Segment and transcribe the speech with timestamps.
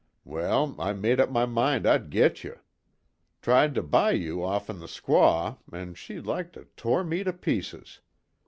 [0.23, 2.57] Well, I made up my mind I'd git you.
[3.39, 7.99] Tried to buy you offen the squaw an' she like to tore me to pieces.